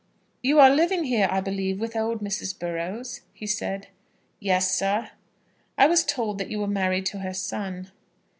"You 0.41 0.59
are 0.59 0.71
living 0.71 1.03
here, 1.03 1.27
I 1.29 1.41
believe, 1.41 1.79
with 1.79 1.95
old 1.95 2.21
Mrs. 2.21 2.57
Burrows?" 2.59 3.21
he 3.35 3.45
said. 3.45 3.89
"Yes, 4.39 4.75
sir." 4.75 5.11
"I 5.77 5.85
was 5.85 6.03
told 6.03 6.39
that 6.39 6.49
you 6.49 6.59
were 6.59 6.65
married 6.65 7.05
to 7.05 7.19
her 7.19 7.35
son." 7.35 7.91